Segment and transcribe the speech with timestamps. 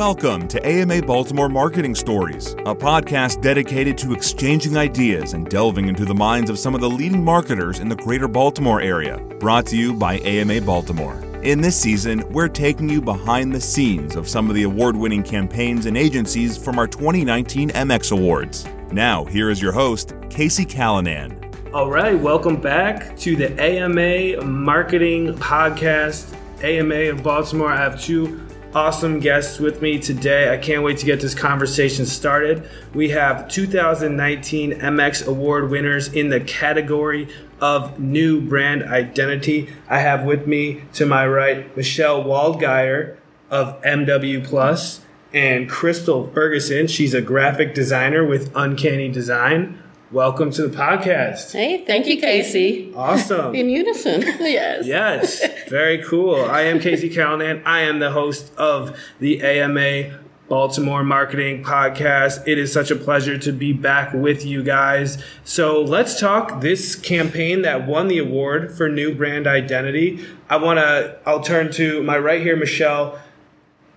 [0.00, 6.06] Welcome to AMA Baltimore Marketing Stories, a podcast dedicated to exchanging ideas and delving into
[6.06, 9.18] the minds of some of the leading marketers in the greater Baltimore area.
[9.38, 11.22] Brought to you by AMA Baltimore.
[11.42, 15.22] In this season, we're taking you behind the scenes of some of the award winning
[15.22, 18.66] campaigns and agencies from our 2019 MX Awards.
[18.90, 21.38] Now, here is your host, Casey Callanan.
[21.74, 26.34] All right, welcome back to the AMA Marketing Podcast.
[26.62, 27.72] AMA of Baltimore.
[27.72, 30.52] I have two awesome guests with me today.
[30.52, 32.68] I can't wait to get this conversation started.
[32.94, 37.28] We have 2019 MX Award winners in the category
[37.60, 39.70] of new brand identity.
[39.88, 43.16] I have with me to my right Michelle Waldgeier
[43.50, 45.00] of MW Plus
[45.32, 46.86] and Crystal Ferguson.
[46.86, 49.82] She's a graphic designer with Uncanny Design.
[50.12, 51.52] Welcome to the podcast.
[51.52, 52.92] Hey, thank, thank you, Casey.
[52.96, 53.54] Awesome.
[53.54, 54.22] In unison.
[54.40, 54.84] yes.
[54.84, 55.68] Yes.
[55.68, 56.34] Very cool.
[56.34, 57.62] I am Casey Callanan.
[57.64, 62.42] I am the host of the AMA Baltimore Marketing Podcast.
[62.48, 65.22] It is such a pleasure to be back with you guys.
[65.44, 70.26] So let's talk this campaign that won the award for new brand identity.
[70.48, 73.20] I want to, I'll turn to my right here, Michelle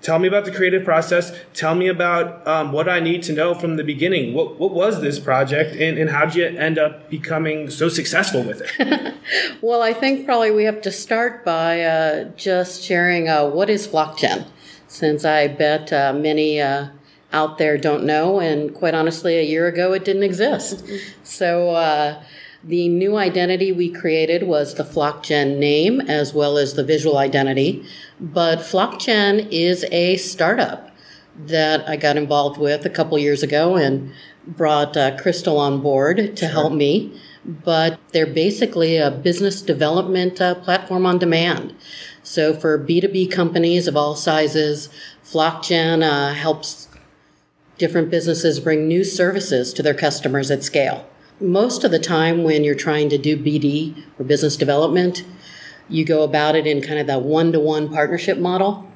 [0.03, 1.31] Tell me about the creative process.
[1.53, 4.33] Tell me about um, what I need to know from the beginning.
[4.33, 8.43] What, what was this project and, and how did you end up becoming so successful
[8.43, 9.15] with it?
[9.61, 13.87] well, I think probably we have to start by uh, just sharing uh, what is
[13.87, 14.45] FlockGen,
[14.87, 16.87] since I bet uh, many uh,
[17.31, 18.41] out there don't know.
[18.41, 20.85] And quite honestly, a year ago it didn't exist.
[21.23, 22.21] So, uh,
[22.63, 27.85] the new identity we created was the FlockGen name as well as the visual identity.
[28.19, 30.89] But FlockGen is a startup
[31.35, 34.13] that I got involved with a couple years ago and
[34.47, 37.19] brought uh, Crystal on board to help me.
[37.43, 41.75] But they're basically a business development uh, platform on demand.
[42.21, 44.87] So for B2B companies of all sizes,
[45.25, 46.87] FlockGen uh, helps
[47.77, 51.05] different businesses bring new services to their customers at scale
[51.39, 55.25] most of the time when you're trying to do BD or business development,
[55.89, 58.89] you go about it in kind of that one to one partnership model.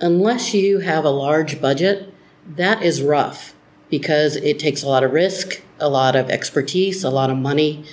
[0.00, 2.12] Unless you have a large budget,
[2.46, 3.54] that is rough
[3.88, 7.84] because it takes a lot of risk, a lot of expertise, a lot of money,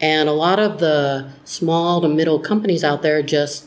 [0.00, 3.66] and a lot of the small to middle companies out there just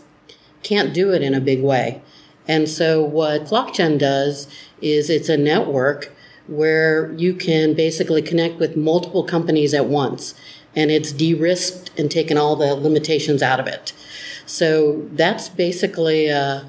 [0.64, 2.02] can't do it in a big way.
[2.47, 4.47] And so what FlockGen does
[4.81, 6.14] is it's a network
[6.52, 10.36] where you can basically connect with multiple companies at once
[10.76, 13.94] and it's de-risked and taken all the limitations out of it.
[14.46, 16.64] So that's basically uh,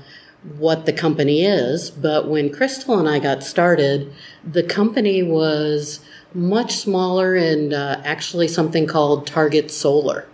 [0.59, 4.13] what the company is but when crystal and i got started
[4.45, 6.01] the company was
[6.35, 10.27] much smaller and uh, actually something called target solar.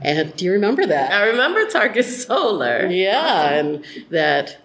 [0.00, 1.12] And do you remember that?
[1.12, 2.86] I remember target solar.
[2.86, 3.74] Yeah awesome.
[3.74, 4.63] and that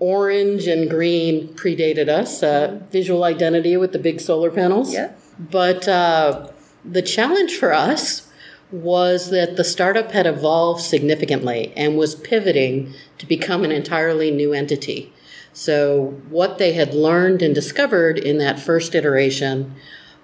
[0.00, 2.42] orange and green predated us.
[2.42, 4.92] Uh, visual identity with the big solar panels.
[4.92, 5.12] Yeah.
[5.38, 6.48] But uh,
[6.84, 8.26] the challenge for us
[8.72, 14.52] was that the startup had evolved significantly and was pivoting to become an entirely new
[14.52, 15.12] entity.
[15.52, 19.74] So, what they had learned and discovered in that first iteration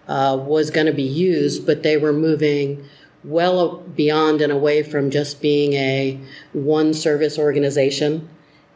[0.06, 2.88] uh, was going to be used, but they were moving
[3.24, 6.20] well beyond and away from just being a
[6.52, 8.28] one service organization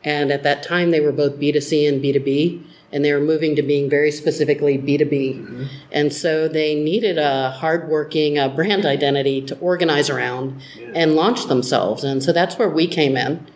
[0.03, 3.63] and at that time, they were both B2C and B2B, and they were moving to
[3.63, 5.11] being very specifically B2B.
[5.11, 5.65] Mm-hmm.
[5.93, 10.93] And so they needed a hardworking uh, brand identity to organize around yeah.
[10.95, 12.03] and launch themselves.
[12.03, 13.47] And so that's where we came in.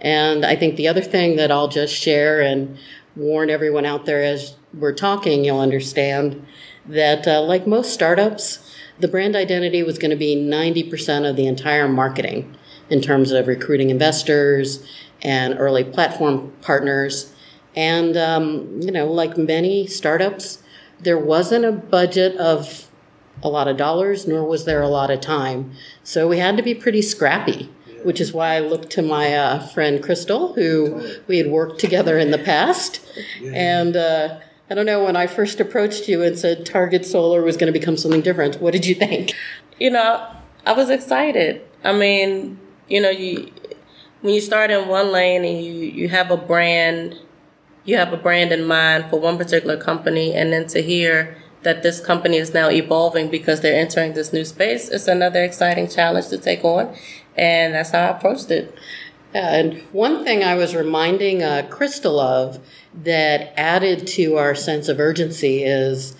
[0.00, 2.76] And I think the other thing that I'll just share and
[3.16, 6.46] warn everyone out there as we're talking, you'll understand
[6.84, 11.46] that, uh, like most startups, the brand identity was going to be 90% of the
[11.46, 12.54] entire marketing
[12.88, 14.86] in terms of recruiting investors
[15.22, 17.32] and early platform partners.
[17.74, 20.62] And, um, you know, like many startups,
[21.00, 22.88] there wasn't a budget of
[23.42, 25.72] a lot of dollars, nor was there a lot of time.
[26.02, 27.70] So we had to be pretty scrappy,
[28.02, 32.18] which is why I looked to my uh, friend Crystal, who we had worked together
[32.18, 33.00] in the past.
[33.44, 34.38] And uh,
[34.70, 37.78] I don't know, when I first approached you and said Target Solar was going to
[37.78, 39.34] become something different, what did you think?
[39.78, 40.26] You know,
[40.64, 41.62] I was excited.
[41.84, 42.58] I mean,
[42.88, 43.52] you know, you
[44.20, 47.16] when you start in one lane and you, you have a brand,
[47.84, 51.82] you have a brand in mind for one particular company, and then to hear that
[51.82, 56.28] this company is now evolving because they're entering this new space, it's another exciting challenge
[56.28, 56.94] to take on.
[57.36, 58.72] And that's how I approached it.
[59.34, 62.64] And one thing I was reminding uh, Crystal of
[62.94, 66.16] that added to our sense of urgency is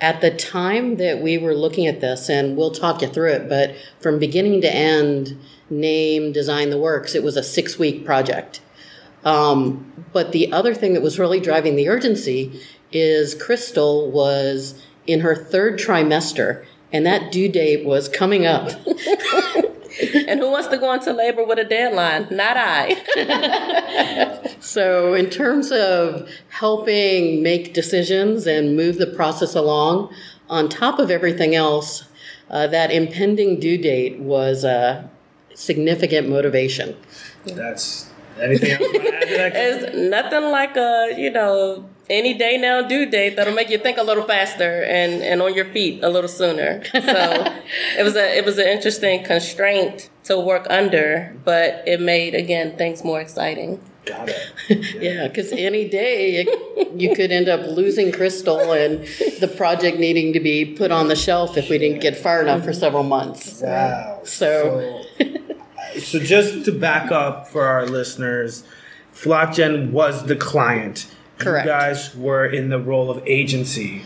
[0.00, 3.48] at the time that we were looking at this, and we'll talk you through it,
[3.48, 5.38] but from beginning to end,
[5.70, 8.60] name, design the works, it was a six week project.
[9.24, 12.60] Um, but the other thing that was really driving the urgency
[12.92, 18.70] is Crystal was in her third trimester, and that due date was coming up.
[20.26, 22.28] and who wants to go into labor with a deadline?
[22.30, 22.94] Not I.
[24.60, 30.14] so, in terms of helping make decisions and move the process along,
[30.48, 32.04] on top of everything else,
[32.50, 35.10] uh, that impending due date was a
[35.56, 36.96] significant motivation.
[37.44, 38.10] That's
[38.40, 39.52] anything else you want to add to that?
[39.54, 43.98] It's nothing like a, you know, any day now due date that'll make you think
[43.98, 46.84] a little faster and, and on your feet a little sooner.
[46.92, 47.00] So
[47.98, 52.76] it was a it was an interesting constraint to work under, but it made again
[52.76, 53.80] things more exciting.
[54.04, 54.40] Got it.
[55.02, 59.04] Yeah, because any day it, you could end up losing Crystal and
[59.40, 62.62] the project needing to be put on the shelf if we didn't get far enough
[62.64, 63.62] for several months.
[63.62, 64.20] Wow.
[64.24, 65.05] So- so,
[65.98, 68.64] so just to back up for our listeners,
[69.14, 71.12] FlockGen was the client.
[71.38, 71.66] Correct.
[71.66, 74.02] You guys were in the role of agency.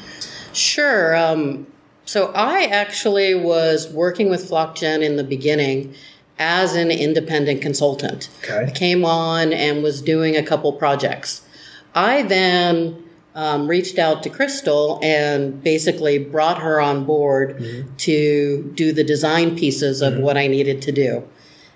[0.53, 1.17] Sure.
[1.17, 1.67] Um,
[2.05, 5.95] so I actually was working with FlockGen in the beginning
[6.39, 8.29] as an independent consultant.
[8.43, 8.67] Okay.
[8.67, 11.43] I came on and was doing a couple projects.
[11.95, 13.05] I then
[13.35, 17.63] um, reached out to Crystal and basically brought her on board
[17.99, 21.29] to do the design pieces of what I needed to do.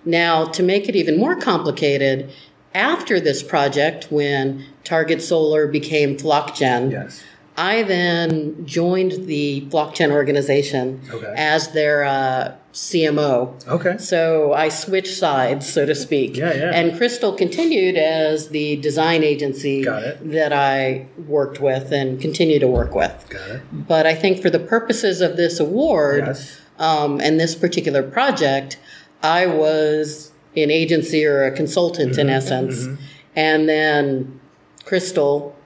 [0.05, 2.31] Now, to make it even more complicated,
[2.75, 7.23] after this project, when Target Solar became FlockGen, Yes.
[7.57, 11.33] I then joined the FlockGen organization Okay.
[11.37, 13.65] as their uh, CMO.
[13.69, 13.97] Okay.
[13.99, 16.37] So I switched sides, so to speak.
[16.37, 16.71] Yeah, yeah.
[16.75, 22.93] And Crystal continued as the design agency that I worked with and continue to work
[22.93, 23.25] with.
[23.31, 23.63] Got it.
[23.73, 26.59] But I think for the purposes of this award Yes.
[26.81, 28.79] um, and this particular project,
[29.25, 32.21] I was an agency or a consultant Mm-hmm.
[32.21, 32.87] in essence.
[33.35, 34.39] And then
[34.85, 35.57] Crystal,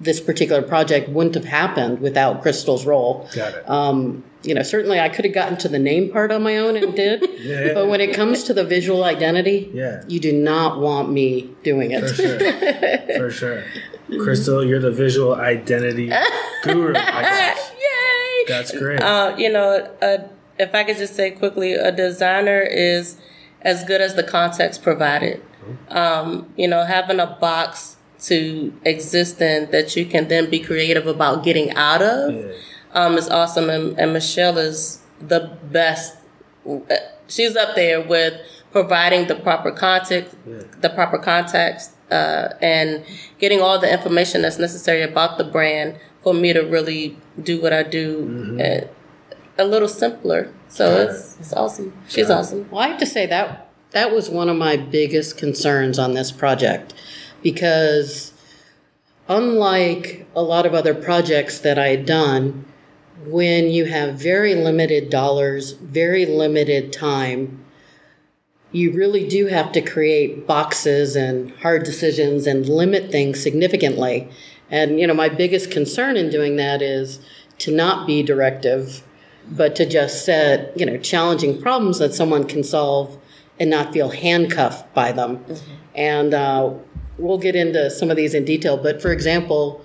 [0.00, 3.28] this particular project wouldn't have happened without Crystal's role.
[3.34, 3.70] Got it.
[3.70, 6.76] Um, you know, certainly I could have gotten to the name part on my own
[6.76, 7.22] and did.
[7.40, 7.74] Yeah, yeah.
[7.74, 10.02] But when it comes to the visual identity, Yeah.
[10.08, 12.00] you do not want me doing it.
[12.08, 12.38] For sure.
[13.18, 13.64] For sure.
[14.22, 16.10] Crystal, you're the visual identity
[16.62, 17.72] guru, I guess.
[17.80, 18.44] Yay!
[18.48, 19.00] That's great.
[19.00, 20.18] Uh, you know, uh,
[20.58, 23.16] if I could just say quickly, a designer is
[23.62, 25.42] as good as the context provided.
[25.88, 31.06] Um, you know, having a box to exist in that you can then be creative
[31.06, 32.52] about getting out of Yeah.
[32.92, 33.70] um, is awesome.
[33.70, 36.16] And, and Michelle is the best.
[37.28, 38.34] She's up there with
[38.72, 40.34] providing the proper context,
[40.80, 43.04] the proper context, uh, and
[43.38, 47.72] getting all the information that's necessary about the brand for me to really do what
[47.72, 48.86] I do uh,
[49.58, 50.52] a little simpler.
[50.68, 51.92] So Got it's, it's awesome.
[52.08, 52.68] She's awesome.
[52.70, 56.32] Well, I have to say that that was one of my biggest concerns on this
[56.32, 56.94] project
[57.42, 58.32] because
[59.28, 62.64] unlike a lot of other projects that I had done,
[63.24, 67.64] when you have very limited dollars, very limited time,
[68.72, 74.28] you really do have to create boxes and hard decisions and limit things significantly.
[74.70, 77.20] And you know, my biggest concern in doing that is
[77.58, 79.04] to not be directive,
[79.50, 83.18] but to just set, you know, challenging problems that someone can solve
[83.60, 85.44] and not feel handcuffed by them.
[85.94, 86.72] And uh,
[87.18, 88.76] we'll get into some of these in detail.
[88.76, 89.84] But for example,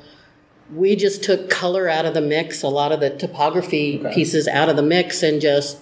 [0.73, 4.69] we just took color out of the mix, a lot of the typography pieces out
[4.69, 5.79] of the mix, and just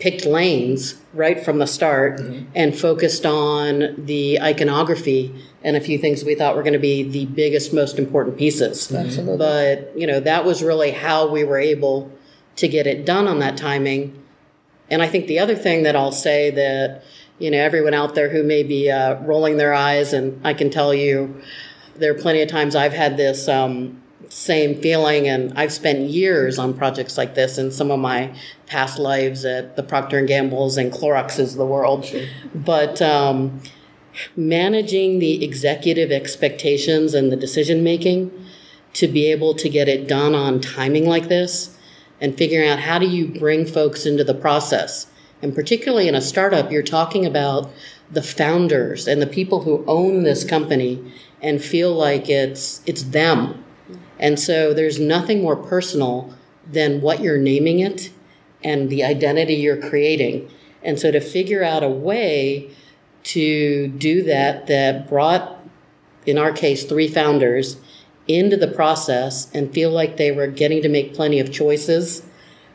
[0.00, 2.20] picked lanes right from the start
[2.54, 5.32] and focused on the iconography
[5.62, 8.92] and a few things we thought were going to be the biggest, most important pieces.
[8.92, 9.38] Absolutely.
[9.38, 12.10] But, you know, that was really how we were able
[12.56, 14.20] to get it done on that timing.
[14.90, 17.02] And I think the other thing that I'll say that,
[17.38, 20.70] you know, everyone out there who may be uh, rolling their eyes, and I can
[20.70, 21.40] tell you,
[21.96, 26.58] there are plenty of times I've had this um, same feeling, and I've spent years
[26.58, 28.34] on projects like this in some of my
[28.66, 32.06] past lives at the Procter and Gamble's and Clorox's of the world.
[32.54, 33.60] But um,
[34.36, 38.30] managing the executive expectations and the decision making
[38.94, 41.73] to be able to get it done on timing like this
[42.20, 45.06] and figuring out how do you bring folks into the process.
[45.42, 47.70] And particularly in a startup you're talking about
[48.10, 53.64] the founders and the people who own this company and feel like it's it's them.
[54.18, 56.34] And so there's nothing more personal
[56.70, 58.10] than what you're naming it
[58.62, 60.50] and the identity you're creating.
[60.82, 62.70] And so to figure out a way
[63.24, 65.58] to do that that brought
[66.26, 67.76] in our case three founders
[68.26, 72.22] into the process and feel like they were getting to make plenty of choices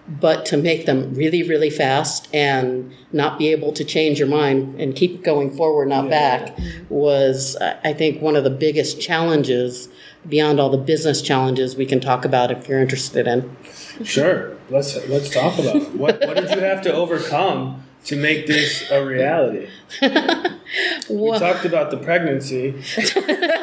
[0.09, 4.79] but to make them really, really fast and not be able to change your mind
[4.79, 6.57] and keep going forward, not back,
[6.89, 9.87] was, I think, one of the biggest challenges
[10.27, 13.55] beyond all the business challenges we can talk about if you're interested in.
[14.03, 14.57] Sure.
[14.69, 15.95] Let's let's talk about it.
[15.95, 19.67] what what did you have to overcome to make this a reality?
[20.01, 22.81] we talked about the pregnancy.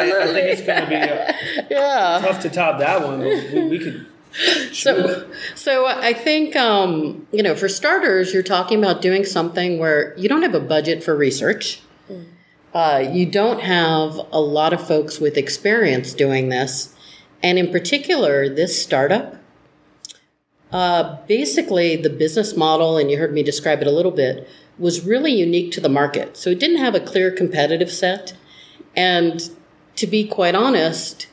[0.00, 0.20] Absolutely.
[0.20, 2.18] I, I think it's going to be uh, Yeah.
[2.26, 4.06] tough to top that one, but we, we could.
[4.72, 10.14] So, so I think um, you know, for starters, you're talking about doing something where
[10.18, 11.80] you don't have a budget for research.
[12.74, 16.94] Uh, you don't have a lot of folks with experience doing this,
[17.42, 19.36] and in particular, this startup.
[20.70, 24.46] Uh, basically, the business model, and you heard me describe it a little bit,
[24.78, 26.36] was really unique to the market.
[26.36, 28.34] So it didn't have a clear competitive set,
[28.94, 29.50] and
[29.98, 31.26] to be quite honest,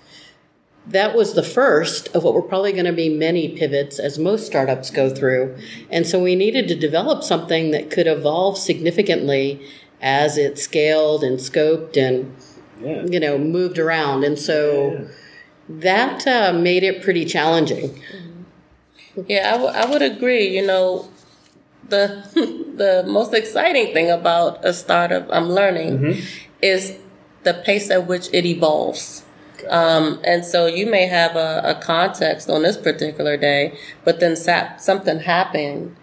[0.87, 4.45] that was the first of what were probably going to be many pivots as most
[4.45, 5.57] startups go through.
[5.89, 9.61] And so we needed to develop something that could evolve significantly
[10.01, 12.35] as it scaled and scoped and
[12.83, 13.05] Yeah.
[13.09, 14.23] you know moved around.
[14.25, 15.07] And so
[15.69, 17.99] that uh, made it pretty challenging.
[19.27, 20.47] Yeah, I, w- I would agree.
[20.57, 21.09] You know,
[21.87, 22.03] the
[22.83, 26.21] the most exciting thing about a startup I'm learning
[26.61, 26.97] is
[27.45, 29.23] the pace at which it evolves.
[29.69, 34.35] Um, and so you may have a, a context on this particular day, but then
[34.35, 35.95] something happened,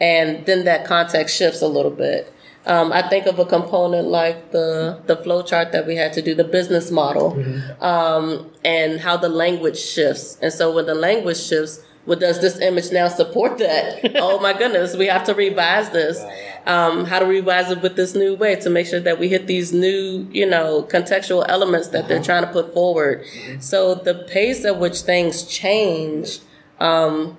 [0.00, 2.32] and then that context shifts a little bit.
[2.64, 6.22] Um, I think of a component like the the flow chart that we had to
[6.22, 7.38] do, the business model,
[7.80, 10.36] um, and how the language shifts.
[10.42, 14.12] And so when the language shifts, well, does this image now support that?
[14.16, 16.24] oh my goodness, we have to revise this.
[16.64, 19.46] Um, how to revise it with this new way to make sure that we hit
[19.46, 23.24] these new, you know, contextual elements that they're trying to put forward.
[23.58, 26.38] So the pace at which things change,
[26.78, 27.36] um,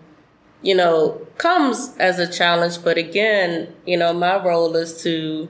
[0.62, 2.84] you know, comes as a challenge.
[2.84, 5.48] But again, you know, my role is to,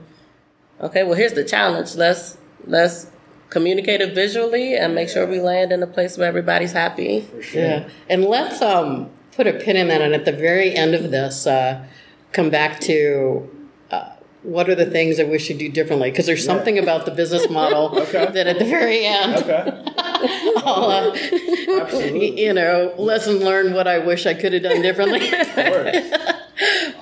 [0.82, 1.96] okay, well, here's the challenge.
[1.96, 3.08] Let's let's
[3.50, 7.28] communicate it visually and make sure we land in a place where everybody's happy.
[7.54, 7.88] Yeah.
[8.10, 10.02] And let's um, put a pin in that.
[10.02, 11.86] And at the very end of this, uh,
[12.34, 13.50] come back to
[13.90, 14.10] uh,
[14.44, 16.12] what are the things that we you'd do differently?
[16.12, 19.84] Because there's something about the business model that at the very end, Okay.
[20.58, 21.14] I'll, uh,
[22.14, 25.20] you know, lesson learned what I wish I could have done differently.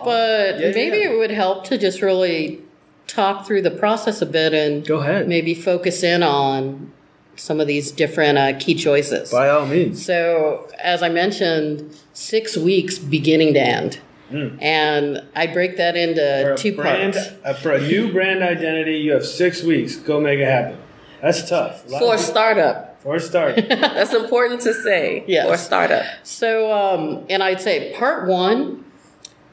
[0.03, 1.11] but Yeah, maybe yeah.
[1.11, 2.61] it would help to just really
[3.07, 5.27] talk through the process a bit and Go ahead.
[5.27, 6.91] maybe focus in on
[7.35, 9.31] some of these different uh, key choices.
[9.31, 10.05] By all means.
[10.05, 13.99] So, as I mentioned, six weeks beginning to end.
[14.31, 16.55] And I break that into.
[16.55, 17.29] For two brand, parts.
[17.45, 19.95] uh, for a new brand identity, you have six weeks.
[19.95, 20.77] Go make it happen.
[21.21, 21.85] That's tough.
[21.85, 23.01] A For a startup.
[23.01, 23.55] for a start.
[23.69, 25.23] That's important to say.
[25.27, 25.47] Yes.
[25.47, 26.05] For a startup.
[26.23, 28.83] So, um, and I'd say part one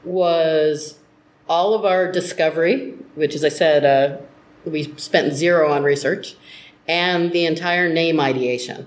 [0.04, 0.99] was
[1.49, 4.22] all of our discovery, which, as I said, uh,
[4.64, 6.37] we spent zero on research,
[6.88, 8.87] and the entire name ideation.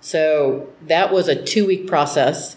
[0.00, 2.56] So that was a two week process.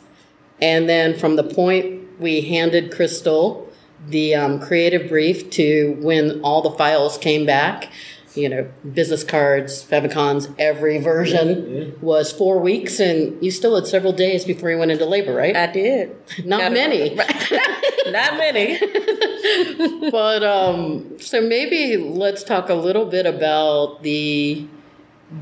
[0.61, 3.67] And then from the point we handed Crystal
[4.07, 7.91] the um, creative brief to when all the files came back,
[8.35, 14.13] you know, business cards, favicons, every version was four weeks, and you still had several
[14.13, 15.55] days before you went into labor, right?
[15.55, 16.15] I did.
[16.45, 16.75] Not Got it.
[16.75, 17.15] many.
[18.11, 18.77] Not many.
[20.11, 24.67] but um, so maybe let's talk a little bit about the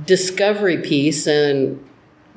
[0.05, 1.83] discovery piece and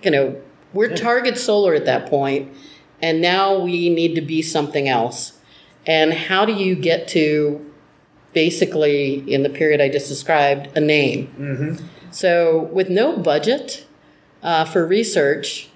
[0.02, 0.40] you know
[0.74, 2.52] we're target solar at that point
[3.00, 5.38] and now we need to be something else.
[5.86, 7.64] And how do you get to
[8.34, 11.32] basically in the period i just described a name?
[12.10, 13.86] So with no budget
[14.42, 15.68] uh, for research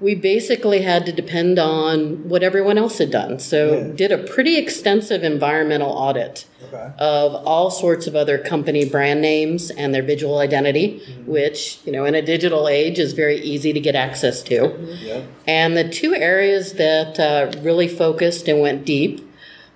[0.00, 3.38] we basically had to depend on what everyone else had done.
[3.38, 6.90] So did a pretty extensive environmental audit Okay.
[6.98, 12.04] of all sorts of other company brand names and their visual identity, which, you know,
[12.04, 14.76] in a digital age is very easy to get access to.
[15.02, 15.22] Yeah.
[15.46, 19.20] And the two areas that uh, really focused and went deep,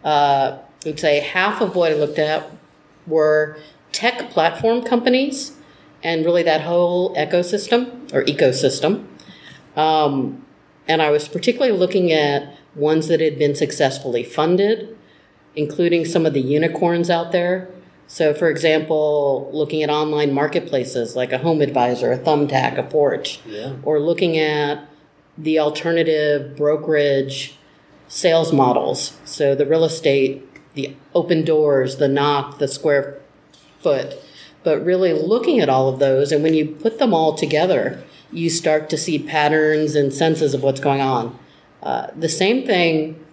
[0.04, 2.48] uh, I would say half of what I looked at
[3.06, 3.58] were
[3.92, 5.52] tech platform companies
[6.02, 9.06] and really that whole ecosystem or ecosystem.
[9.76, 10.44] Um,
[10.86, 14.96] and I was particularly looking at ones that had been successfully funded,
[15.56, 17.68] including some of the unicorns out there.
[18.06, 23.40] So, for example, looking at online marketplaces like a Home Advisor, a Thumbtack, a Porch,
[23.46, 23.72] Yeah.
[23.82, 24.86] or looking at
[25.38, 27.56] the alternative brokerage
[28.08, 29.14] sales models.
[29.24, 33.18] So, the real estate, the open doors, the knock, the square
[33.80, 34.16] foot,
[34.62, 36.30] but really looking at all of those.
[36.30, 38.02] And when you put them all together,
[38.34, 41.38] you start to see patterns and senses of what's going on.
[41.82, 43.24] Uh, the same thing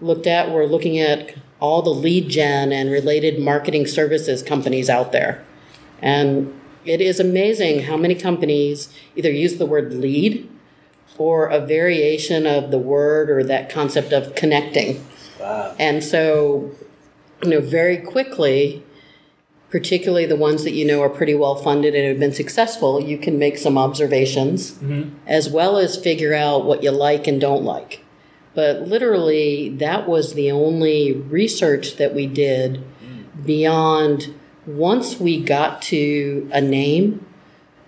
[0.00, 5.12] looked at, we're looking at all the lead gen and related marketing services companies out
[5.12, 5.44] there.
[6.00, 10.48] And it is amazing how many companies either use the word lead
[11.18, 15.04] or a variation of the word or that concept of connecting.
[15.40, 15.74] Wow.
[15.78, 16.70] And so,
[17.42, 18.84] you know, very quickly,
[19.70, 23.18] particularly the ones that you know are pretty well funded and have been successful, you
[23.18, 25.16] can make some observations mm-hmm.
[25.26, 28.04] as well as figure out what you like and don't like.
[28.54, 32.82] But literally, that was the only research that we did
[33.44, 34.34] beyond
[34.66, 37.24] once we got to a name,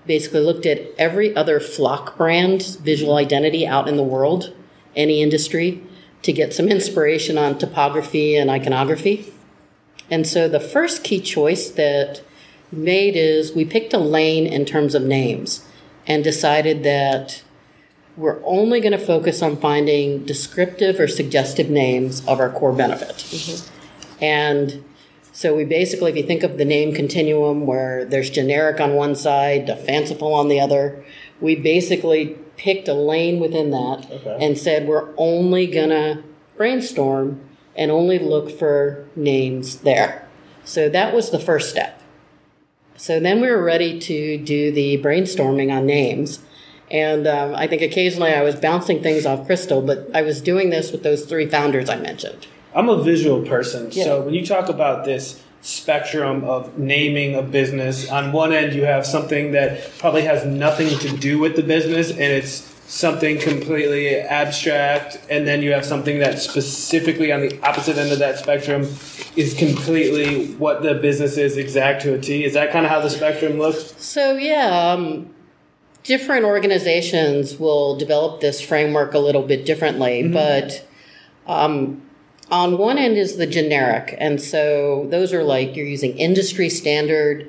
[0.07, 4.55] basically looked at every other flock brand visual identity out in the world,
[4.95, 5.83] any industry,
[6.23, 9.33] to get some inspiration on typography and iconography.
[10.11, 12.23] And so the first key choice that
[12.73, 15.67] made is we picked a lane in terms of names
[16.07, 17.43] and decided that
[18.17, 23.17] we're only going to focus on finding descriptive or suggestive names of our core benefit.
[23.17, 24.25] Mm-hmm.
[24.25, 24.85] And
[25.33, 29.15] so we basically, if you think of the name continuum where there's generic on one
[29.15, 31.05] side, the fanciful on the other,
[31.41, 34.37] we basically picked a lane within that Okay.
[34.41, 36.25] and said we're only going to
[36.57, 37.41] brainstorm
[37.79, 40.29] and only look for names there.
[40.65, 42.03] So that was the first step.
[42.97, 46.41] So then we were ready to do the brainstorming on names.
[46.91, 50.71] And um, I think occasionally I was bouncing things off Crystal, but I was doing
[50.71, 52.49] this with those three founders I mentioned.
[52.75, 54.05] I'm a visual person, Yeah.
[54.05, 58.85] so when you talk about this spectrum of naming a business, on one end you
[58.85, 64.17] have something that probably has nothing to do with the business and it's something completely
[64.17, 68.83] abstract, and then you have something that specifically on the opposite end of that spectrum
[69.37, 72.45] is completely what the business is exact to a T.
[72.45, 73.95] Is that kind of how the spectrum looks?
[74.03, 75.33] So, yeah, um,
[76.03, 80.89] different organizations will develop this framework a little bit differently, but
[81.47, 82.01] um,
[82.51, 84.17] on one end is the generic.
[84.19, 87.47] And so those are like you're using industry standard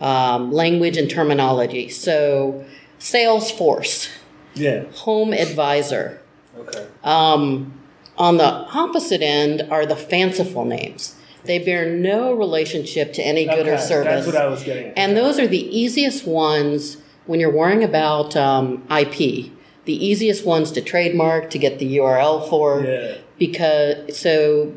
[0.00, 1.90] um, language and terminology.
[1.90, 2.64] So,
[2.98, 4.08] Salesforce,
[4.54, 4.84] Yeah.
[4.92, 6.20] Home Advisor.
[6.58, 6.86] Okay.
[7.04, 7.74] Um,
[8.18, 11.16] on the opposite end are the fanciful names.
[11.44, 14.24] They bear no relationship to any good or service.
[14.24, 14.98] That's what I was getting at.
[14.98, 19.50] And those are the easiest ones when you're worrying about um, IP.
[19.86, 22.82] The easiest ones to trademark, to get the URL for.
[22.84, 23.14] Yeah.
[23.38, 24.74] Because, so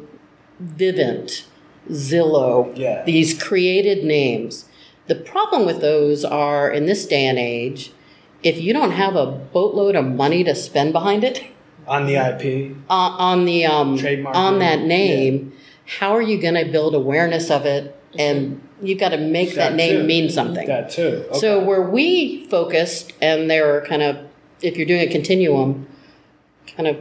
[0.63, 1.45] Vivint,
[1.89, 3.03] Zillow, Yeah.
[3.03, 4.65] these created names.
[5.07, 7.91] The problem with those are in this day and age,
[8.43, 11.43] if you don't have a boatload of money to spend behind it,
[11.87, 12.75] on the IP.
[12.89, 15.53] on, on the um, Trademark on that name, name,
[15.85, 17.99] how are you going to build awareness of it?
[18.17, 20.07] And you've got to make that, name too.
[20.07, 20.67] mean something.
[20.67, 21.25] That too.
[21.29, 21.39] Okay.
[21.39, 24.17] So where we focused, and they were kind of,
[24.61, 25.87] if you're doing a continuum,
[26.67, 26.97] kind of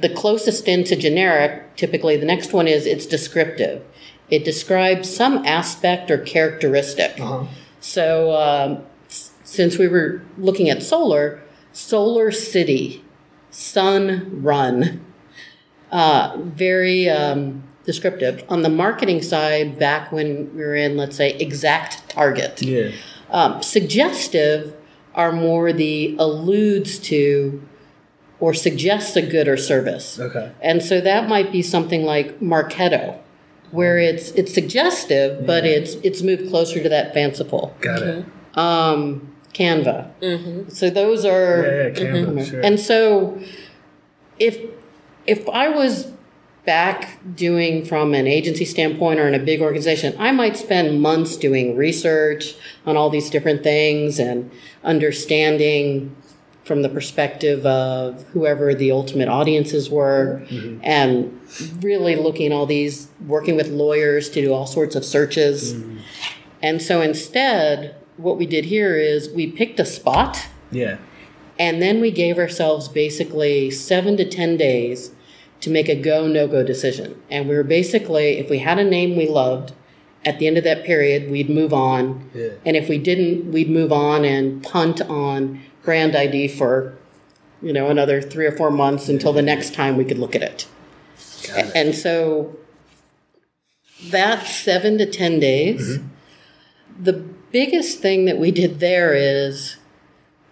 [0.00, 1.76] the closest into generic.
[1.76, 3.84] Typically, the next one is it's descriptive.
[4.30, 7.20] It describes some aspect or characteristic.
[7.20, 7.46] Uh-huh.
[7.80, 8.84] So um,
[9.54, 13.02] since we were looking at solar, SolarCity,
[13.50, 15.04] sun run,
[15.90, 18.44] uh, very um, descriptive.
[18.48, 22.62] On the marketing side, back when we were in, let's say, ExactTarget.
[22.62, 22.96] Yeah.
[23.30, 24.76] Um, suggestive
[25.14, 27.62] are more the alludes to
[28.40, 30.18] or suggests a good or service.
[30.18, 30.52] Okay.
[30.60, 33.18] And so that might be something like Marketo,
[33.70, 37.74] where it's it's suggestive, but it's it's moved closer to that fanciful.
[37.80, 38.24] Got it.
[38.54, 40.10] Um, Canva.
[40.20, 40.68] Mm-hmm.
[40.68, 42.44] So those are Yeah, yeah, Canva, mm-hmm.
[42.44, 42.60] sure.
[42.60, 43.40] and so
[44.38, 44.58] if
[45.26, 46.12] if I was
[46.66, 51.36] back doing from an agency standpoint or in a big organization, I might spend months
[51.36, 52.54] doing research
[52.86, 54.50] on all these different things and
[54.82, 56.16] understanding
[56.64, 60.80] from the perspective of whoever the ultimate audiences were mm-hmm.
[60.82, 61.38] and
[61.82, 65.74] really looking all these working with lawyers to do all sorts of searches.
[66.62, 70.98] And so instead, what we did here is we picked a spot Yeah.
[71.58, 75.10] and then we gave ourselves basically seven to 10 days
[75.60, 77.20] to make a go, no go decision.
[77.30, 79.72] And we were basically, if we had a name we loved,
[80.24, 82.30] at the end of that period, we'd move on.
[82.34, 82.50] Yeah.
[82.64, 86.98] And if we didn't, we'd move on and punt on brand ID for,
[87.62, 90.42] you know, another three or four months until the next time we could look at
[90.42, 90.66] it.
[91.74, 92.56] And so
[94.10, 97.04] that seven to 10 days, mm-hmm.
[97.04, 99.76] the biggest thing that we did there is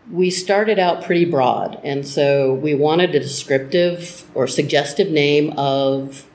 [0.09, 1.81] we started out pretty broad.
[1.83, 6.29] And so we wanted a descriptive or suggestive name of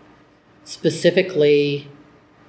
[0.66, 1.88] specifically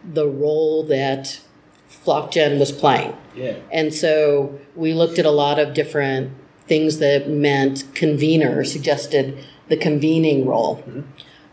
[0.02, 1.40] the role that
[1.88, 3.16] FlockGen was playing.
[3.36, 3.54] Yeah.
[3.70, 6.32] And so we looked at a lot of different
[6.66, 10.82] things that meant convener, suggested the convening role.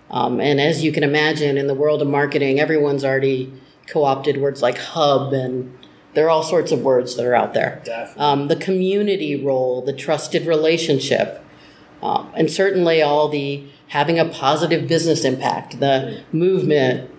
[0.09, 3.53] Um, and as you can imagine, in the world of marketing, everyone's already
[3.85, 5.77] co-opted words like hub and
[6.15, 7.81] there are all sorts of words that are out there.
[8.17, 11.43] Um, the community role, the trusted relationship,
[12.01, 17.11] um, and certainly all the having a positive business impact, the movement,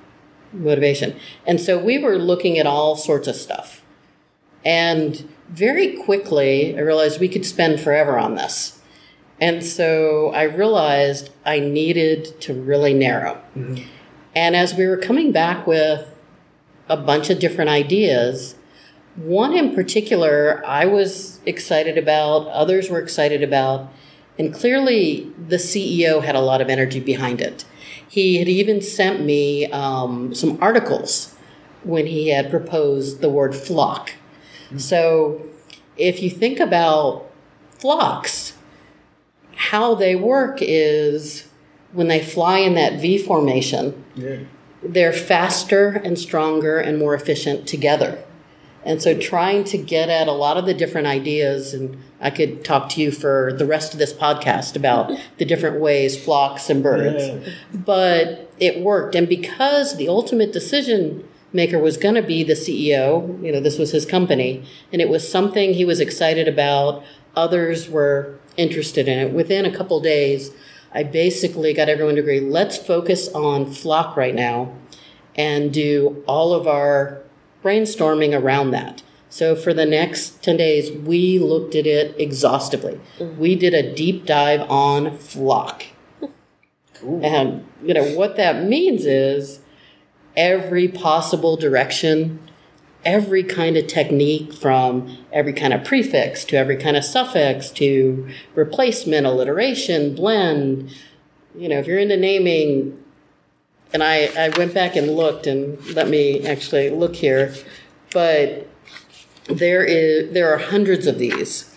[0.53, 1.15] motivation.
[1.47, 3.83] And so we were looking at all sorts of stuff.
[4.65, 8.81] And very quickly, I realized we could spend forever on this.
[9.41, 13.41] And so I realized I needed to really narrow.
[14.35, 16.09] And as we were coming back with
[16.89, 18.57] a bunch of different ideas,
[19.17, 23.93] one in particular I was excited about, others were excited about,
[24.39, 27.65] and clearly the CEO had a lot of energy behind it.
[28.09, 31.35] He had even sent me um, some articles
[31.83, 34.13] when he had proposed the word flock.
[34.77, 35.47] So
[35.97, 37.31] if you think about
[37.79, 38.55] flocks,
[39.55, 41.49] how they work is
[41.93, 44.39] when they fly in that V formation, Yeah.
[44.83, 48.23] they're faster and stronger and more efficient together.
[48.87, 52.65] And so trying to get at a lot of the different ideas, and I could
[52.65, 56.85] talk to you for the rest of this podcast about the different ways flocks and
[56.85, 57.27] birds.
[57.27, 57.53] Yeah.
[57.75, 59.17] But it worked.
[59.17, 63.77] And because the ultimate decision maker was going to be the CEO, you know, this
[63.77, 67.03] was his company, and it was something he was excited about,
[67.35, 69.33] others were interested in it.
[69.33, 70.53] Within a couple days,
[70.93, 74.73] I basically got everyone to agree let's focus on flock right now
[75.35, 77.26] and do all of our
[77.67, 79.03] brainstorming around that.
[79.29, 83.01] So for the next 10 days, we looked at it exhaustively.
[83.19, 83.41] Mm-hmm.
[83.41, 85.85] We did a deep dive on flock.
[87.03, 89.61] And you know what that means is
[90.37, 92.41] every possible direction,
[93.05, 98.29] every kind of technique from every kind of prefix to every kind of suffix to
[98.55, 100.91] replacement, alliteration, blend.
[101.55, 102.99] You know, if you're into naming,
[103.93, 107.55] and I, I went back and looked and let me actually look here,
[108.13, 108.69] but
[109.49, 111.73] there is there are hundreds of these.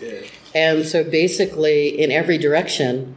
[0.54, 3.14] And so basically in every direction,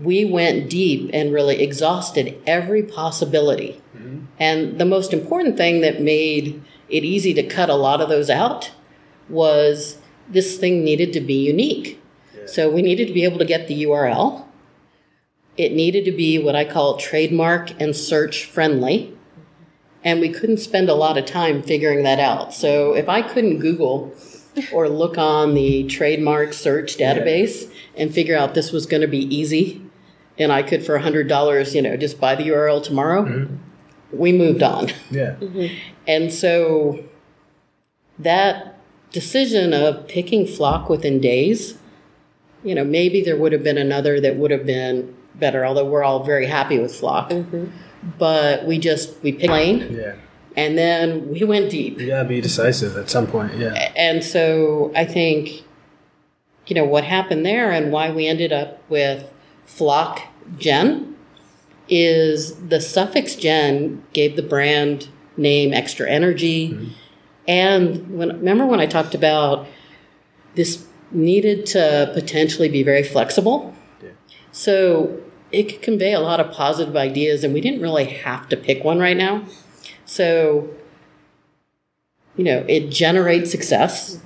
[0.00, 3.80] we went deep and really exhausted every possibility.
[3.96, 4.26] Mm-hmm.
[4.38, 8.30] And the most important thing that made it easy to cut a lot of those
[8.30, 8.72] out
[9.28, 12.00] was this thing needed to be unique.
[12.46, 14.45] So we needed to be able to get the URL.
[15.56, 19.16] It needed to be what I call trademark and search friendly.
[20.04, 22.54] And we couldn't spend a lot of time figuring that out.
[22.54, 24.14] So if I couldn't Google
[24.72, 29.24] or look on the trademark search database and figure out this was going to be
[29.34, 29.82] easy
[30.38, 33.56] and I could for $100, you know, just buy the URL tomorrow, mm-hmm.
[34.16, 34.88] we moved on.
[35.10, 35.36] Yeah.
[35.40, 35.74] Mm-hmm.
[36.06, 37.04] And so
[38.18, 38.78] that
[39.12, 41.78] decision of picking flock within days,
[42.62, 46.04] you know, maybe there would have been another that would have been better, although we're
[46.04, 47.30] all very happy with flock.
[47.30, 47.66] Mm-hmm.
[48.18, 50.14] But we just, we picked lane Yeah.
[50.56, 52.00] and then we went deep.
[52.00, 53.56] Yeah, be decisive at some point.
[53.56, 53.92] Yeah.
[53.96, 55.64] And so I think,
[56.66, 59.32] you know, what happened there and why we ended up with
[59.64, 60.22] flock
[60.58, 61.16] gen
[61.88, 66.70] is the suffix gen gave the brand name extra energy.
[66.70, 66.88] Mm-hmm.
[67.48, 69.66] And when remember when I talked about
[70.54, 73.74] this needed to potentially be very flexible.
[74.02, 74.10] Yeah.
[74.50, 75.20] So
[75.52, 78.84] it could convey a lot of positive ideas and we didn't really have to pick
[78.84, 79.44] one right now.
[80.04, 80.70] So
[82.36, 84.20] you know, it generates success.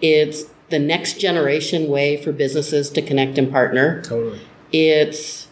[0.00, 4.02] It's the next generation way for businesses to connect and partner.
[4.02, 4.40] Totally.
[4.72, 5.48] It's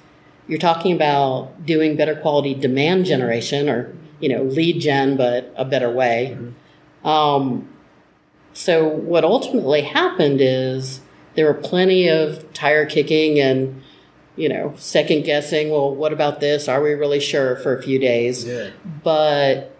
[0.46, 5.64] you're talking about doing better quality demand generation or you know lead gen, but a
[5.64, 6.36] better way.
[7.04, 7.68] Um,
[8.54, 11.00] so what ultimately happened is
[11.34, 13.82] there were plenty of tire kicking and
[14.38, 15.70] you know second guessing.
[15.70, 16.68] Well, what about this?
[16.68, 18.44] Are we really sure for a few days?
[18.46, 18.70] Yeah.
[19.02, 19.74] but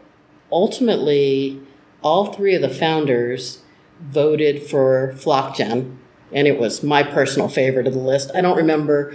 [0.51, 1.61] ultimately
[2.03, 3.63] all three of the founders
[4.01, 5.97] voted for flockgen
[6.33, 9.15] and it was my personal favorite of the list i don't remember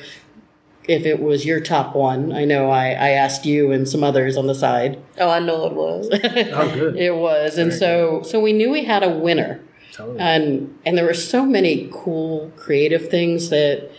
[0.88, 4.36] if it was your top one i know i, I asked you and some others
[4.38, 6.10] on the side Oh, I know it was.
[6.54, 6.96] Oh, good.
[6.98, 9.62] it was and so so we knew we had a winner
[9.94, 10.20] Totally.
[10.20, 13.90] and and there were so many cool creative things that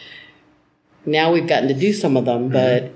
[1.07, 2.93] now we've gotten to do some of them but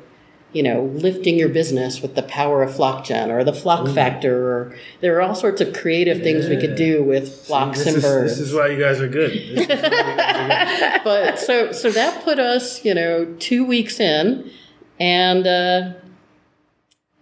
[0.53, 4.77] you know lifting your business with the power of flockgen or the flock factor or
[5.01, 8.03] there are all sorts of creative things we could do with flocks this and is,
[8.03, 8.39] birds.
[8.39, 9.33] This is why you guys are good.
[9.33, 11.05] This is why you guys are good.
[11.05, 14.51] but so so that put us you know two weeks in
[14.99, 15.93] and uh,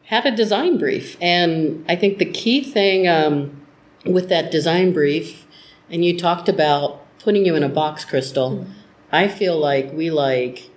[0.05, 1.17] had a design brief.
[1.21, 3.67] And i think the key thing um,
[4.05, 5.47] with that design brief
[5.91, 8.67] and you talked about putting you in a box crystal
[9.11, 10.71] i feel like we like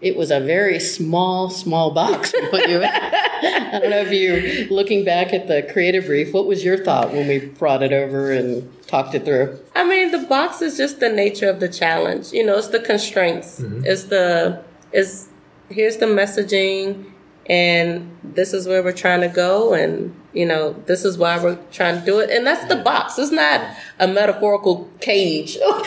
[0.00, 2.84] it was a very small, small box we put you in.
[2.84, 7.12] I don't know if you, looking back at the creative brief, what was your thought
[7.12, 9.58] when we brought it over and talked it through?
[9.74, 12.32] I mean, the box is just the nature of the challenge.
[12.32, 13.60] You know, it's the constraints.
[13.60, 13.84] Mm-hmm.
[13.84, 15.28] It's the is
[15.68, 17.10] here's the messaging,
[17.46, 21.58] and this is where we're trying to go, and you know, this is why we're
[21.70, 23.18] trying to do it, and that's the box.
[23.18, 23.60] It's not
[23.98, 25.80] a metaphorical cage or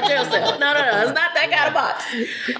[0.00, 0.58] jail cell.
[0.58, 1.02] No, no, no.
[1.02, 2.04] It's not that kind of box.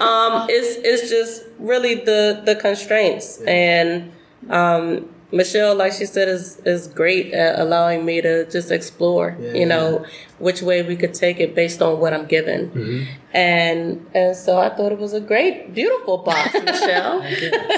[0.01, 4.11] Um, it's it's just really the the constraints and.
[4.49, 9.65] Um, Michelle, like she said, is is great at allowing me to just explore, you
[9.65, 10.05] know,
[10.39, 12.69] which way we could take it based on what I'm given.
[12.69, 13.03] Mm-hmm.
[13.33, 17.21] And and so I thought it was a great, beautiful box, Michelle.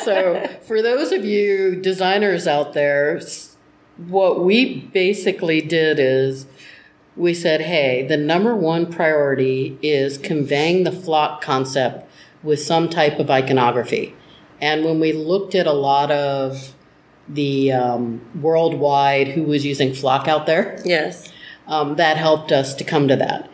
[0.02, 3.20] so for those of you designers out there
[3.98, 6.46] what we basically did is
[7.16, 12.08] we said hey the number one priority is conveying the flock concept
[12.44, 14.16] with some type of iconography
[14.62, 16.76] and when we looked at a lot of
[17.30, 21.32] the um, worldwide who was using flock out there yes.
[21.68, 23.50] um, that helped us to come to that.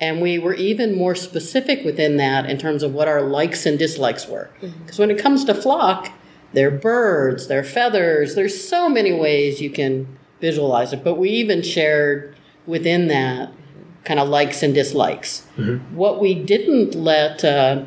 [0.00, 3.78] And we were even more specific within that in terms of what our likes and
[3.78, 4.48] dislikes were.
[4.60, 6.12] Because when it comes to flock,
[6.52, 11.02] they're birds, they're feathers, there's so many ways you can visualize it.
[11.02, 13.52] But we even shared within that
[14.04, 15.44] kind of likes and dislikes.
[15.94, 17.86] What we didn't let uh,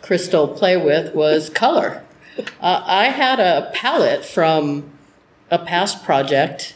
[0.00, 2.04] Crystal play with was color.
[2.60, 4.90] Uh, I had a palette from
[5.50, 6.74] a past project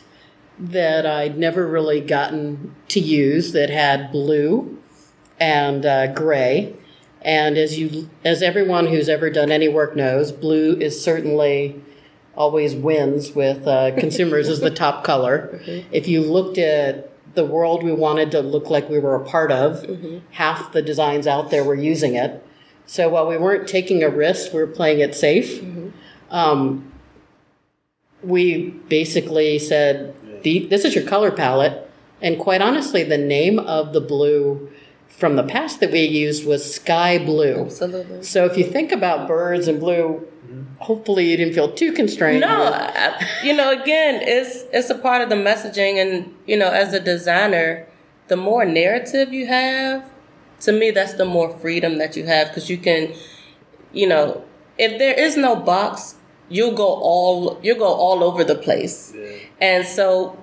[0.59, 4.79] that I'd never really gotten to use that had blue
[5.38, 6.75] and uh, gray.
[7.23, 11.83] And as you, as everyone who's ever done any work knows, blue is certainly
[12.35, 15.61] always wins with uh, consumers as the top color.
[15.92, 19.53] If you looked at the world we wanted to look like we were a part
[19.53, 19.85] of,
[20.33, 22.44] half the designs out there were using it.
[22.90, 25.62] So while we weren't taking a risk, we were playing it safe.
[26.29, 26.90] Um,
[28.20, 31.88] we basically said, "The- "This is your color palette,"
[32.20, 34.68] and quite honestly, the name of the blue
[35.07, 37.61] from the past that we used was sky blue.
[37.66, 38.24] Absolutely.
[38.24, 40.26] So if you think about birds and blue,
[40.81, 42.40] hopefully you didn't feel too constrained.
[42.40, 46.70] No, I, you know, again, it's it's a part of the messaging, and you know,
[46.70, 47.87] as a designer,
[48.26, 50.10] the more narrative you have,
[50.61, 53.14] to me, that's the more freedom that you have because you can,
[53.92, 54.44] you know,
[54.79, 56.16] if there is no box,
[56.49, 59.14] you'll go all you'll go all over the place,
[59.61, 60.37] and so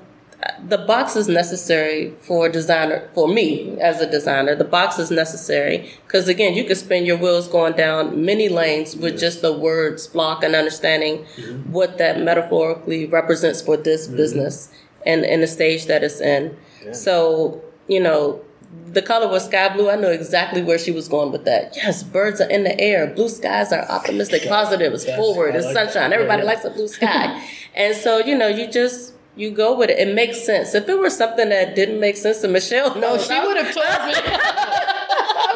[0.63, 4.55] the box is necessary for designer for me as a designer.
[4.55, 8.95] The box is necessary because again you could spin your wheels going down many lanes
[8.95, 11.71] with just the words flock and understanding mm-hmm.
[11.71, 14.17] what that metaphorically represents for this mm-hmm.
[14.17, 14.71] business
[15.05, 16.55] and in the stage that it's in.
[16.93, 18.41] So you know
[18.87, 19.89] the color was sky blue.
[19.89, 21.73] I know exactly where she was going with that.
[21.75, 23.07] Yes, birds are in the air.
[23.07, 26.09] Blue skies are optimistic, positive, it's forward, it's like sunshine.
[26.09, 26.13] that.
[26.13, 26.47] Everybody Yeah.
[26.47, 27.41] likes a blue sky.
[27.75, 29.99] and so, you know, you just you go with it.
[29.99, 30.73] It makes sense.
[30.73, 34.07] If it were something that didn't make sense to Michelle, no, she would have told
[34.07, 34.13] me.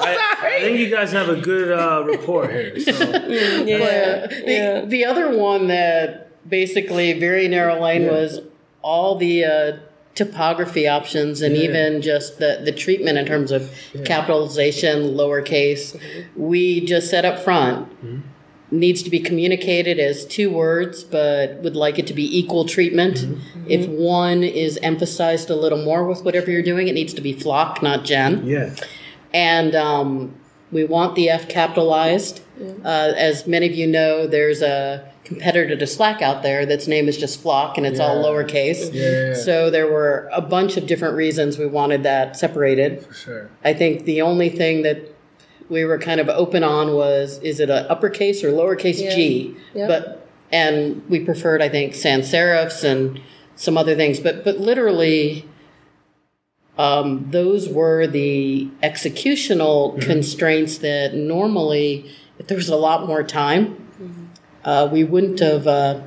[0.04, 2.80] I, I think you guys have a good uh, rapport here.
[2.80, 2.91] So.
[2.91, 4.86] Yeah, the, yeah.
[4.86, 8.12] the other one that basically very narrow lane Yeah.
[8.12, 8.39] was
[8.82, 9.78] all the uh,
[10.15, 11.63] typography options and Yeah.
[11.63, 13.71] even just the, the treatment in terms of
[14.06, 16.00] capitalization, lowercase.
[16.36, 17.88] We just said up front
[18.74, 23.26] needs to be communicated as two words, but would like it to be equal treatment.
[23.67, 27.34] If one is emphasized a little more with whatever you're doing, it needs to be
[27.34, 28.74] flock, not gen Yeah.
[29.34, 30.36] and um,
[30.71, 32.41] we want the F capitalized.
[32.86, 37.08] Uh, as many of you know, there's a competitor to Slack out there that's name
[37.08, 38.28] is just Flock, and it's all Yeah.
[38.28, 38.94] lowercase.
[38.94, 39.34] Yeah.
[39.34, 43.06] So there were a bunch of different reasons we wanted that separated.
[43.06, 43.50] For sure.
[43.63, 44.98] I think the only thing that
[45.70, 49.15] we were kind of open on was is it a uppercase or lowercase Yeah.
[49.15, 49.56] g?
[49.74, 49.88] Yeah.
[49.88, 53.22] But and we preferred I think sans serifs and
[53.56, 55.46] some other things, but but literally.
[56.78, 63.81] Um, those were the executional constraints that normally, if there was a lot more time,
[64.63, 65.67] uh, we wouldn't have.
[65.67, 66.02] Uh,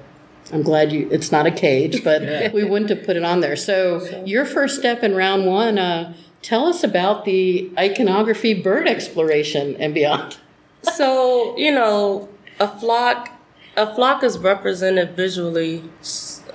[0.52, 1.08] I'm glad you.
[1.10, 3.56] It's not a cage, but we wouldn't have put it on there.
[3.56, 5.78] So your first step in round one.
[5.78, 10.36] Uh, tell us about the iconography, bird exploration, and beyond.
[10.94, 12.28] so you know
[12.60, 13.30] a flock
[13.76, 15.82] a flock is represented visually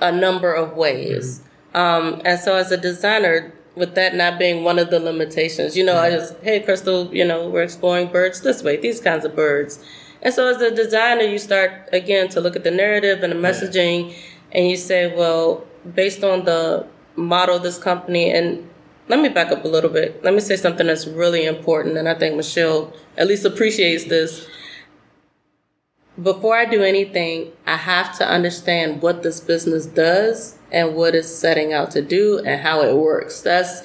[0.00, 1.42] a number of ways
[1.74, 5.84] um, and so as a designer with that not being one of the limitations you
[5.84, 9.34] know i just hey crystal you know we're exploring birds this way these kinds of
[9.34, 9.84] birds
[10.22, 13.36] and so as a designer you start again to look at the narrative and the
[13.36, 14.14] messaging
[14.52, 18.68] and you say well based on the model of this company and
[19.08, 20.22] let me back up a little bit.
[20.22, 24.46] Let me say something that's really important and i think michelle at least appreciates this.
[26.20, 31.28] Before I do anything, I have to understand what this business does and what it's
[31.28, 33.40] setting out to do and how it works.
[33.40, 33.82] That's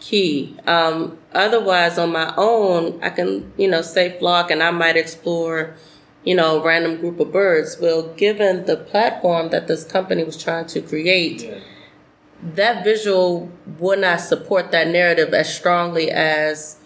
[0.00, 0.56] key.
[0.66, 5.76] Um, otherwise, on my own, I can, you know, say flock and I might explore,
[6.24, 7.78] you know, a random group of birds.
[7.80, 11.58] Well, given the platform that this company was trying to create, yeah.
[12.42, 16.78] that visual would not support that narrative as strongly as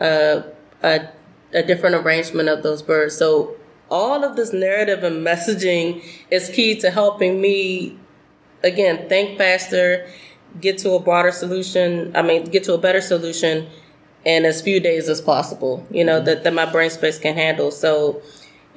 [0.00, 0.44] a,
[0.82, 1.08] a,
[1.54, 3.16] a different arrangement of those birds.
[3.16, 3.56] So
[3.88, 7.98] all of this narrative and messaging is key to helping me
[8.62, 10.08] again think faster
[10.60, 13.66] get to a broader solution i mean get to a better solution
[14.26, 17.70] in as few days as possible you know that, that my brain space can handle.
[17.70, 18.20] So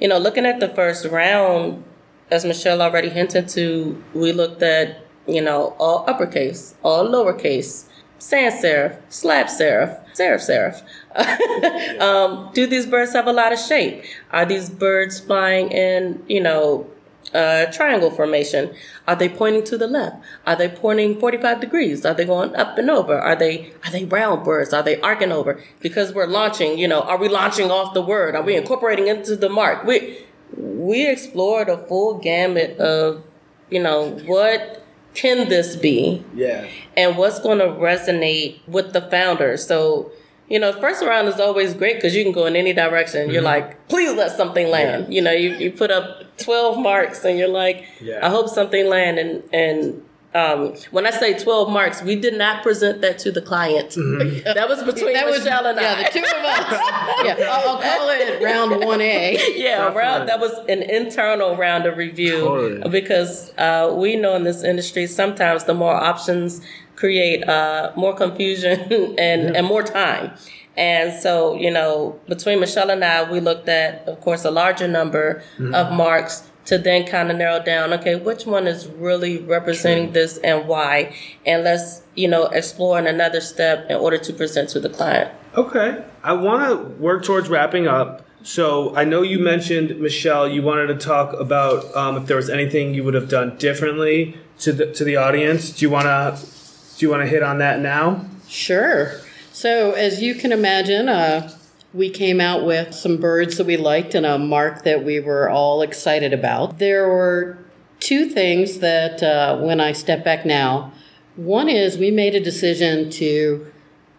[0.00, 1.84] you know looking at the first round
[2.30, 7.86] as michelle already hinted to we looked at you know all uppercase all lowercase
[8.18, 10.82] sans serif slab serif serif serif.
[12.00, 14.04] Um, do these birds have a lot of shape?
[14.30, 16.86] Are these birds flying in you know
[17.34, 18.74] uh, triangle formation?
[19.06, 20.22] Are they pointing to the left?
[20.46, 22.04] Are they pointing 45 degrees?
[22.04, 23.18] Are they going up and over?
[23.18, 24.72] Are they, are they round birds?
[24.72, 25.62] Are they arcing over?
[25.80, 28.34] Because we're launching, you know, are we launching off the word?
[28.34, 29.84] Are we incorporating into the mark?
[29.84, 30.18] We,
[30.56, 33.24] we explored a full gamut of,
[33.70, 36.24] you know, what can this be?
[36.34, 36.68] Yeah.
[36.96, 39.66] And what's going to resonate with the founders.
[39.66, 40.12] So,
[40.50, 43.22] you know, first round is always great because you can go in any direction.
[43.22, 43.30] Mm-hmm.
[43.30, 45.04] You're like, please let something land.
[45.04, 45.14] Yeah.
[45.14, 48.26] You know, you, you put up 12 marks and you're like, yeah.
[48.26, 49.20] I hope something land.
[49.20, 50.02] And, and
[50.34, 53.90] um, when I say 12 marks, we did not present that to the client.
[53.90, 54.40] Mm-hmm.
[54.54, 56.00] That was between that Michelle was, and yeah, I.
[56.00, 57.38] Yeah, the two of us.
[57.38, 59.56] yeah, I'll, I'll, call it round 1A.
[59.56, 62.90] Yeah, round, that was an internal round of review totally.
[62.90, 66.60] because uh, we know in this industry sometimes the more options
[67.00, 68.78] create uh, more confusion
[69.18, 69.52] and, yeah.
[69.56, 70.32] and more time.
[70.76, 74.86] And so, you know, between Michelle and I, we looked at, of course, a larger
[74.86, 75.74] number mm-hmm.
[75.74, 80.12] of marks to then kind of narrow down, okay, which one is really representing True.
[80.12, 81.14] this and why?
[81.44, 85.32] And let's, you know, explore in another step in order to present to the client.
[85.56, 86.04] Okay.
[86.22, 88.26] I want to work towards wrapping up.
[88.42, 92.48] So I know you mentioned, Michelle, you wanted to talk about um, if there was
[92.48, 95.70] anything you would have done differently to the, to the audience.
[95.72, 96.59] Do you want to
[97.00, 98.26] do you want to hit on that now?
[98.46, 99.12] Sure.
[99.52, 101.50] So, as you can imagine, uh,
[101.94, 105.48] we came out with some birds that we liked and a mark that we were
[105.48, 106.78] all excited about.
[106.78, 107.56] There were
[108.00, 110.92] two things that, uh, when I step back now,
[111.36, 113.72] one is we made a decision to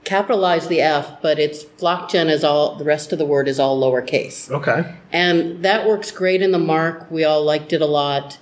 [0.03, 3.79] capitalize the F, but it's FlockGen is all the rest of the word is all
[3.79, 4.49] lowercase.
[4.49, 4.91] Okay.
[5.11, 7.11] And that works great in the mark.
[7.11, 8.39] We all liked it a lot.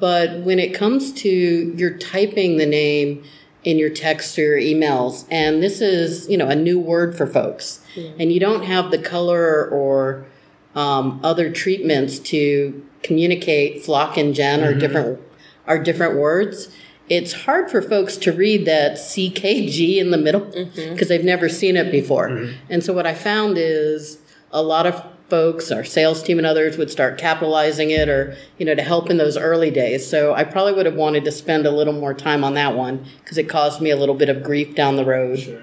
[0.00, 3.22] But when it comes to you're typing the name,
[3.64, 5.26] in your text or your emails.
[5.30, 7.80] And this is, you know, a new word for folks.
[7.94, 8.20] Mm-hmm.
[8.20, 10.26] And you don't have the color or
[10.74, 14.76] um, other treatments to communicate flock and gen mm-hmm.
[14.76, 15.20] or different
[15.66, 16.68] are different words.
[17.08, 21.08] It's hard for folks to read that CKG in the middle because mm-hmm.
[21.08, 22.28] they've never seen it before.
[22.28, 22.56] Mm-hmm.
[22.70, 24.18] And so what I found is
[24.50, 28.64] a lot of folks, our sales team and others would start capitalizing it or, you
[28.64, 30.08] know, to help in those early days.
[30.08, 33.04] So I probably would have wanted to spend a little more time on that one
[33.22, 35.40] because it caused me a little bit of grief down the road.
[35.40, 35.60] Sure.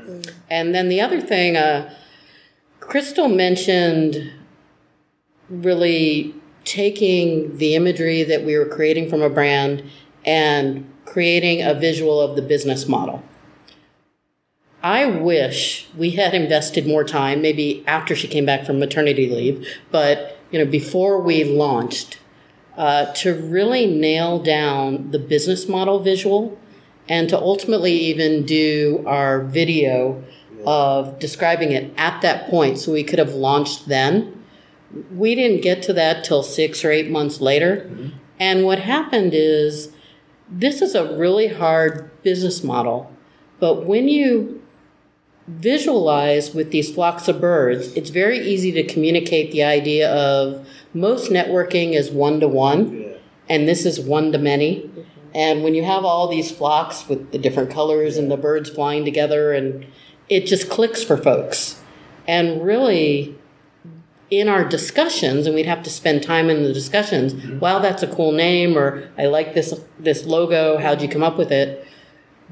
[0.49, 1.93] And then the other thing, uh,
[2.80, 4.32] Crystal mentioned
[5.49, 9.84] really taking the imagery that we were creating from a brand
[10.23, 13.23] and creating a visual of the business model.
[14.86, 19.67] I wish we had invested more time, maybe after she came back from maternity leave,
[19.89, 22.19] but you know, before we launched,
[22.78, 26.60] uh, to really nail down the business model visual
[27.10, 30.24] and to ultimately even do our video
[30.67, 34.45] of describing it at that point so we could have launched then.
[35.12, 37.88] We didn't get to that till six or eight months later.
[37.89, 38.17] Mm-hmm.
[38.39, 39.91] And what happened is
[40.48, 43.12] this is a really hard business model.
[43.60, 44.62] But when you
[45.47, 51.31] visualize with these flocks of birds, it's very easy to communicate the idea of most
[51.31, 53.13] networking is one to one,
[53.48, 54.89] and this is one to many.
[55.33, 59.06] And when you have all these flocks with the different colors and the birds flying
[59.06, 59.85] together, and
[60.29, 61.81] it just clicks for folks.
[62.27, 63.37] And really,
[64.31, 67.33] in our discussions, and we'd have to spend time in the discussions.
[67.33, 67.60] Mm-hmm.
[67.60, 70.77] Wow, that's a cool name, or I like this this logo.
[70.77, 71.85] How'd you come up with it?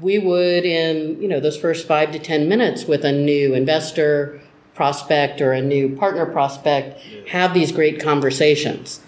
[0.00, 4.40] We would in you know those first five to ten minutes with a new investor
[4.74, 9.00] prospect or a new partner prospect have these great conversations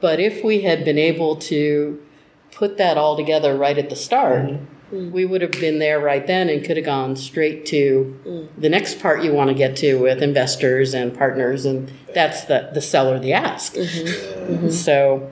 [0.00, 2.02] but if we had been able to
[2.50, 5.10] put that all together right at the start mm-hmm.
[5.12, 8.48] we would have been there right then and could have gone straight to mm.
[8.58, 12.70] the next part you want to get to with investors and partners, and that's the
[12.74, 13.74] the seller the ask.
[13.74, 14.54] Mm-hmm.
[14.54, 14.70] Mm-hmm.
[14.70, 15.30] So.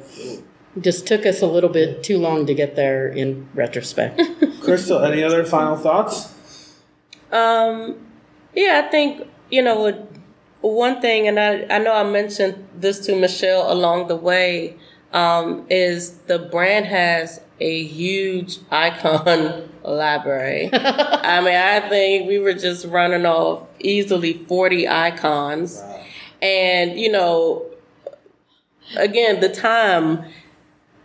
[0.77, 4.21] It just took us a little bit too long to get there in retrospect.
[4.61, 6.35] Crystal, any other final thoughts?
[7.33, 7.97] Um,
[8.55, 10.07] yeah, I think you know
[10.61, 14.77] one thing, and I I know I mentioned this to Michelle along the way,
[15.13, 20.71] um, is the brand has a huge icon library.
[20.73, 25.83] I mean, I think we were just running off easily forty icons,
[26.43, 27.67] and you know,
[28.97, 30.25] again, the time.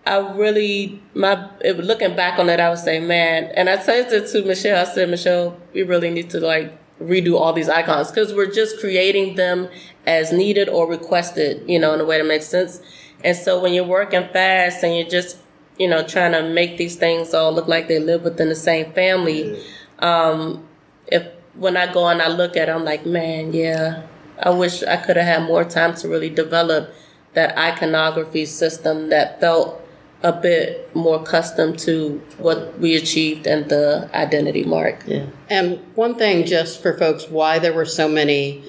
[0.08, 4.28] I really my looking back on it, I would say, man, and I said it
[4.30, 4.80] to Michelle.
[4.80, 8.80] I said, Michelle, we really need to like redo all these icons because we're just
[8.80, 9.68] creating them
[10.06, 12.82] as needed or requested, you know, in a way that makes sense.
[13.24, 15.38] And so when you're working fast and you're just,
[15.80, 18.92] you know, trying to make these things all look like they live within the same
[18.94, 19.60] family,
[20.00, 20.68] um,
[21.08, 24.04] if when I go and I look at it, I'm like, man, yeah,
[24.40, 26.94] I wish I could have had more time to really develop
[27.34, 29.85] that iconography system that felt
[30.26, 35.04] a bit more accustomed to what we achieved and the identity mark.
[35.06, 35.28] Yeah.
[35.52, 38.64] And one thing, just for folks, why there were so many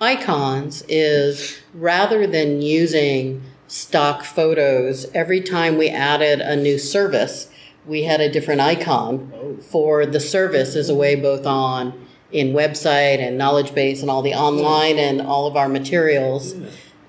[0.00, 7.50] icons is rather than using stock photos, every time we added a new service,
[7.84, 9.56] we had a different icon oh.
[9.60, 14.22] for the service as a way both on in website and knowledge base and all
[14.22, 16.54] the online and all of our materials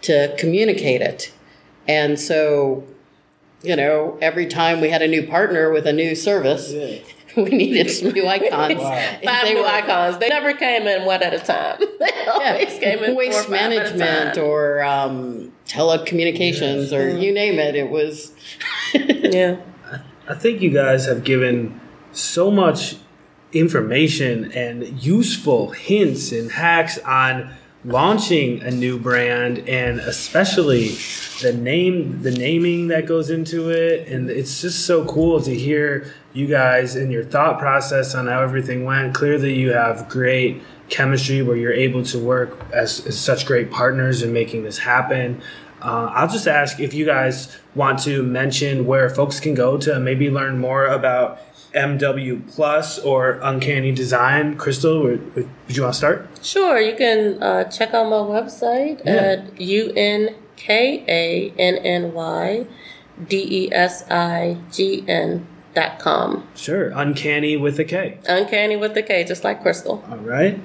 [0.02, 1.32] to communicate it.
[1.88, 2.86] And so,
[3.64, 6.72] you know, every time we had a new partner with a new service,
[7.38, 8.74] we needed some new icons.
[8.82, 10.18] And Five they new were- icons.
[10.20, 11.80] They never came in one at a time.
[12.00, 14.44] They always came in four or waste five at a management time.
[14.44, 17.76] or um, telecommunications or you name it.
[17.76, 18.34] It was
[18.94, 19.58] yeah.
[20.28, 21.80] I think you guys have given
[22.14, 22.96] so much
[23.52, 27.54] information and useful hints and hacks on
[27.86, 30.96] launching a new brand and especially
[31.42, 34.08] the name the naming that goes into it.
[34.08, 38.42] And it's just so cool to hear you guys and your thought process on how
[38.42, 39.14] everything went.
[39.14, 44.22] Clearly you have great chemistry where you're able to work as, as such great partners
[44.22, 45.42] in making this happen.
[45.82, 50.00] Uh, I'll just ask if you guys want to mention where folks can go to
[50.00, 51.42] maybe learn more about
[51.74, 54.56] MW Plus or Unkanny Design.
[54.58, 56.28] Crystal, would, would you want to start?
[56.42, 59.14] Sure, you can uh, check out my website Yeah.
[59.14, 62.66] at u n k a n n y
[63.28, 66.48] d e s i g n dot com.
[66.56, 68.18] Sure, Uncanny with a K.
[68.28, 70.04] Uncanny with the K, just like Crystal.
[70.10, 70.60] All right.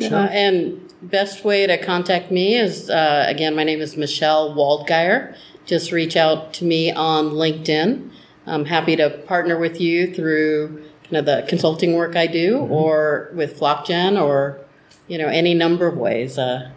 [0.00, 5.34] Uh, and best way to contact me is uh, again, my name is Michelle Waldgeier.
[5.64, 8.10] Just reach out to me on LinkedIn.
[8.46, 13.30] I'm happy to partner with you through kind of the consulting work I do, or
[13.34, 14.60] with FlockGen, or
[15.08, 16.38] you know any number of ways.
[16.38, 16.70] Uh,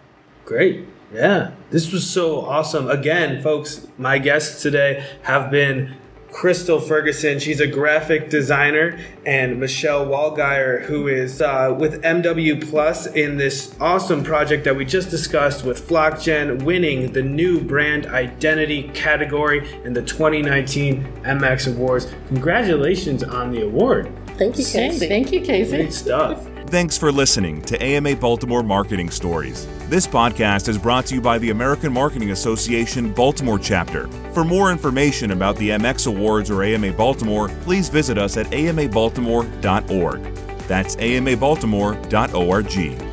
[0.45, 0.87] Great.
[1.13, 1.51] Yeah.
[1.71, 2.89] This was so awesome.
[2.89, 5.95] Again, folks, my guests today have been
[6.31, 7.39] Crystal Ferguson.
[7.39, 13.75] She's a graphic designer, and Michelle Walgeier, who is uh, with MW Plus in this
[13.79, 19.93] awesome project that we just discussed with FlockGen, winning the new brand identity category in
[19.93, 22.07] the 2019 MX Awards.
[22.27, 24.11] Congratulations on the award.
[24.37, 25.07] Thank you, Casey.
[25.07, 25.77] thank you, Casey.
[25.77, 26.47] Great stuff.
[26.69, 29.65] Thanks for listening to AMA Baltimore Marketing Stories.
[29.87, 34.07] This podcast is brought to you by the American Marketing Association Baltimore chapter.
[34.33, 40.23] For more information about the MX Awards or AMA Baltimore, please visit us at amabaltimore.org.
[40.67, 43.08] That's amabaltimore.org.